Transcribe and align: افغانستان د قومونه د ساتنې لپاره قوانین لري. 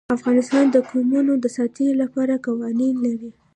افغانستان 0.17 0.65
د 0.71 0.77
قومونه 0.89 1.31
د 1.39 1.45
ساتنې 1.57 1.93
لپاره 2.01 2.41
قوانین 2.45 2.95
لري. 3.05 3.31